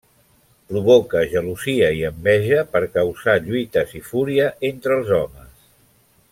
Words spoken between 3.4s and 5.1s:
lluites i fúria entre